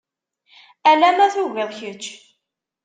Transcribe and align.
Ala 0.91 1.09
ma 1.17 1.27
tugiḍ 1.33 1.71
kečč. 1.77 2.03